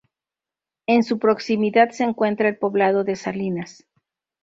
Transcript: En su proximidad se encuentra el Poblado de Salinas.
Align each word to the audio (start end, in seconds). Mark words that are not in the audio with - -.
En 0.87 1.03
su 1.03 1.19
proximidad 1.19 1.91
se 1.91 2.03
encuentra 2.05 2.49
el 2.49 2.57
Poblado 2.57 3.03
de 3.03 3.15
Salinas. 3.15 3.85